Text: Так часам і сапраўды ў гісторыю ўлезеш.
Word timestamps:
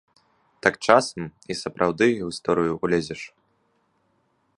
Так 0.67 0.75
часам 0.85 1.21
і 1.27 1.53
сапраўды 1.63 2.07
ў 2.07 2.31
гісторыю 2.31 2.73
ўлезеш. 2.83 3.21